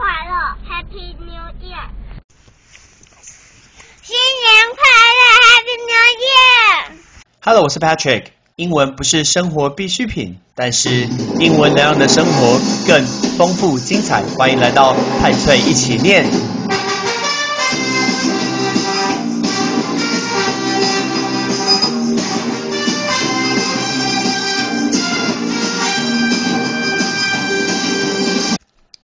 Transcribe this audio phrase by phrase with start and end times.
[0.00, 1.84] 快乐，Happy New Year！
[4.00, 4.80] 新年快
[5.18, 8.28] 乐，Happy New Year！Hello，我是 Patrick。
[8.56, 11.06] 英文不是生活必需品，但是
[11.38, 13.06] 英文能让你的生活更
[13.36, 14.22] 丰富精彩。
[14.38, 16.24] 欢迎来到派翠一起念。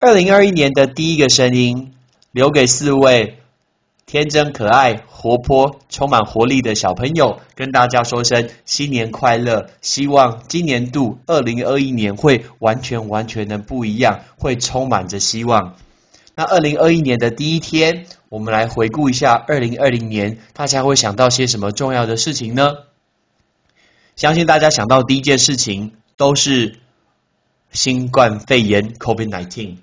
[0.05, 1.91] 二零二一年的第一个声音，
[2.31, 3.39] 留给四位
[4.05, 9.71] 天真可爱、活泼、充满活力的小朋友，跟大家说声新年快乐！
[9.81, 15.73] 希望今年度二零二一年会完全完全的不一样，会充满着希望。
[16.35, 22.73] 那二零二一年的第一天，我们来回顾一下二零二零年，大家会想到些什么重要的事情呢？
[24.15, 26.77] 相信大家想到第一件事情都是
[27.71, 29.77] 新冠肺炎 （COVID-19）。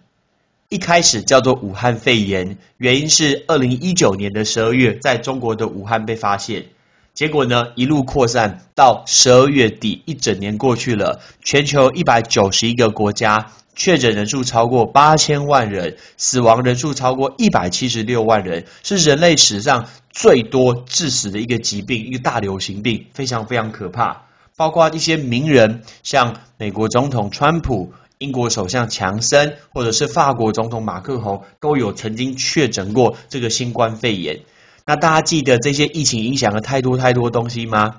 [0.73, 6.65] 一开始叫做武汉肺炎，原因是二零一九年的十二月在中国的武汉被发现，
[7.13, 24.23] 结果呢一路扩散到十二月底，一整年过去了，全球一百九十一个国家确诊人数超过八千万人，死亡人数超过一百七十六万人，是人类史上最多致死的一个疾病，一个大流行病，非常非常可怕。
[24.57, 27.93] 包括一些名人，像美国总统川普。
[28.23, 34.43] 英国首相强森，或者是法国总统马克宏，都有曾经确诊过这个新冠肺炎。
[34.87, 37.97] 那大家记得这些疫情影响了太多太多东西吗？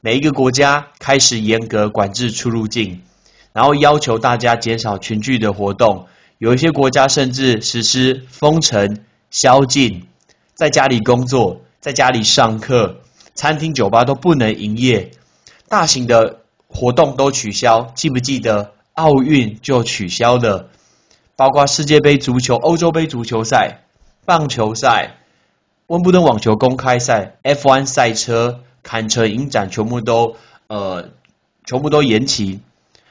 [0.00, 3.02] 每一个国家开始严格管制出入境，
[3.52, 6.06] 然后要求大家减少群聚的活动。
[6.38, 10.06] 有一些国家甚至实施封城、宵禁，
[10.54, 13.02] 在家里工作，在家里上课，
[13.34, 15.10] 餐厅、酒吧都不能营业，
[15.68, 17.92] 大型的活动都取消。
[17.94, 18.72] 记不记得？
[18.98, 20.70] 奥运就取消了，
[21.36, 23.84] 包括世界杯足球、欧洲杯足球赛、
[24.24, 25.18] 棒球赛、
[25.86, 30.34] 温布顿网球公开赛、F1 赛车、坎城影展，全部都
[30.66, 31.10] 呃
[31.64, 32.58] 全部都延期。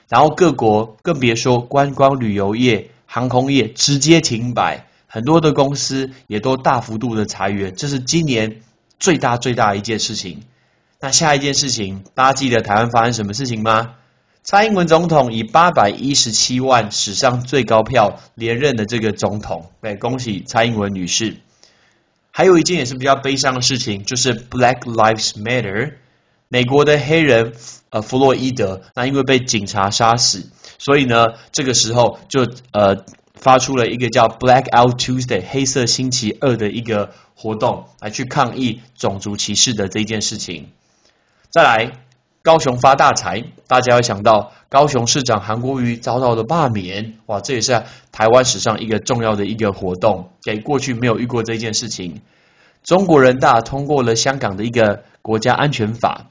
[0.10, 8.60] 然后各国更别说观光旅游业、航空业直接停摆，很多的公司也都大幅度的裁员，这是今年
[9.00, 10.44] 最大最大一件事情。
[11.00, 13.96] 那下一件事情，大家记得台湾发生什么事情吗？
[14.50, 21.36] 蔡英文总统以八百一十七万史上最高票连任的这个总统，对，恭喜蔡英文女士。
[22.32, 25.96] 还有一件也是比较悲伤的事情，就是 Black Lives Matter，
[26.48, 27.56] 美国的黑人
[27.90, 33.04] 呃弗洛伊德，那因为被警察杀死，所以呢这个时候就呃
[33.34, 40.70] 发出了一个叫 Black Out Tuesday 黑色星期二的一个活动，来去抗议种族歧视的这件事情。
[41.50, 42.07] 再来。
[42.48, 52.22] 高雄发大财，大家要想到高雄市长韩国瑜遭到的罢免，哇，这也是台湾史上一个重要的一个活动，给过去没有遇过这件事情。
[52.86, 56.28] 中国人大通过了香港的一个国家安全法。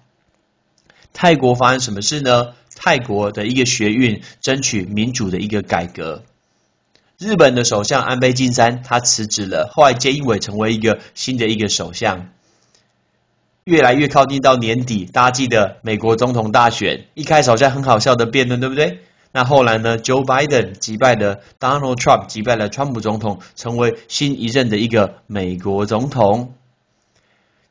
[1.12, 2.54] 泰国发生什么事呢？
[2.74, 6.22] 泰国的一个学运争取民主的一个改革。
[7.18, 12.30] 日本的首相安倍晋三他辞职了，后来菅义伟成为一个新的一个首相。
[13.66, 19.00] 越来越靠近到年底，大家记得美国总统大选一开始好像很好笑的辩论，对不对？
[19.32, 26.54] 那后来呢？Joe Biden 击败了 Donald Trump，击败了川普总统，成为新一任的一个美国总统。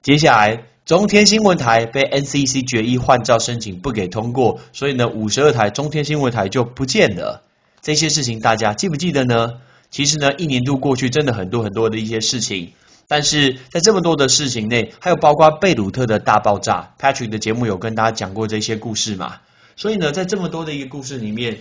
[0.01, 7.41] 接下来，中天新闻台被 NCC 决议换照申请不给通过，所以呢，五十二台中天新闻台就不见了。
[7.81, 9.53] 这些事情大家记不记得呢？
[9.91, 12.73] 其实呢，一年度过去，真的很多很多的一些事情。
[13.07, 19.37] 但是在这么多的事情内，还有包括贝鲁特的大爆炸，Patrick 的节目有跟大家讲过这些故事嘛？
[19.75, 21.59] 所以呢，在这么多的一个故事里面，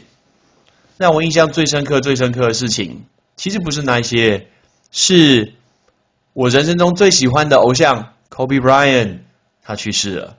[0.97, 3.05] 让我印象最深刻、最深刻的事情，
[3.37, 4.47] 其实不是那一些，
[4.91, 5.53] 是
[6.32, 9.19] 我人生中最喜欢的偶像 Kobe Bryant
[9.62, 10.37] 他去世了。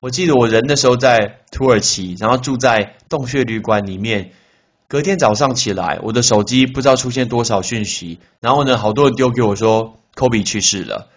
[0.00, 4.32] 我记得我人的时候在土耳其，然后住在洞穴旅馆里面。
[4.88, 9.98] 隔天早上起来，我的手机不知道出现多少讯息，然后呢，好多人丢给我说。
[10.14, 11.08] Kobe 去世了，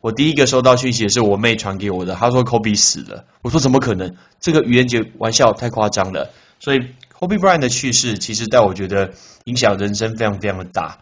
[0.00, 4.16] 我第一个收到讯息是我妹传给我的，她说 Kobe 死了，我说怎么可能？
[4.40, 6.30] 这个愚人节玩笑太夸张了。
[6.60, 6.78] 所以
[7.18, 9.12] Kobe Bryant 的去世，其实在我觉得
[9.44, 10.98] 影响人生非常非常的大。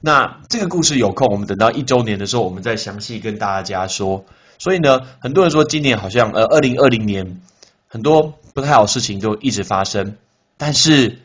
[0.00, 4.24] 那这个故事有空，我们等到一周年的时候，我们再详细跟大家说。
[4.58, 7.40] 所以呢，很多人说今年好像呃，二零二零年
[7.88, 10.16] 很多不太好事情都一直发生，
[10.56, 11.20] 但是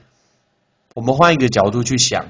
[0.93, 2.27] 我们换一个角度去想。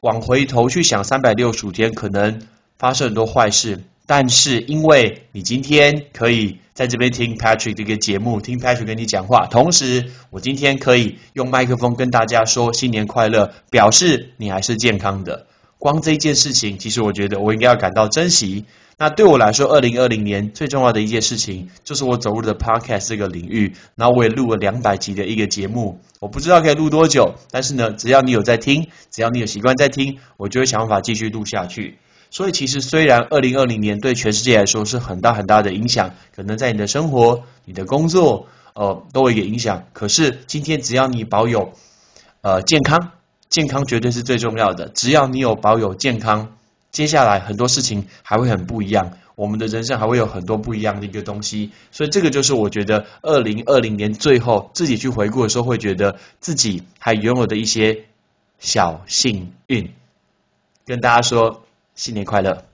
[0.00, 2.40] 往回头去想，三百六十五天可能
[2.78, 15.46] 发生很多坏事，但是因为你今天可以在这边听 Patrick 这个节目，听 Patrick 跟你讲话，同时我今天可以用麦克风跟大家说新年快乐，表示你还是健康的。
[15.78, 18.64] 光这件事情，其实我觉得我应该要感到珍惜。
[19.00, 26.00] 那对我来说，二零二零年最重要的一件事情，就是我走入了 Podcast 这个领域，然后我也录了两百集的一个节目。
[26.18, 31.98] 我不知道可以录多久，但是呢，只要你有在听，只要你有习惯在听，我就会想办法继续录下去。
[32.30, 39.84] 所以其实虽然二零二零年对全世界来说是很大很大的影响，可能在你的生活、你的工作，呃，都会有影响。
[39.92, 41.72] 可是今天只要你保有
[42.40, 43.12] 呃健康，
[43.48, 44.88] 健康绝对是最重要的。
[44.88, 46.54] 只要你有保有健康。
[46.90, 58.06] 接下来很多事情还会很不一样，我们的人生还会有很多不一样的一个东西，所以这个就是我觉得二零二零年最后自己去回顾的时候，会觉得自己还拥有的一些
[58.58, 59.92] 小幸运，
[60.86, 61.64] 跟大家说
[61.94, 62.64] 新年快乐。